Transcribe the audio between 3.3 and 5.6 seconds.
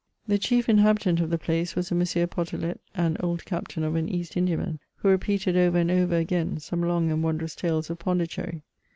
Captain of an East Indiaman, who repeated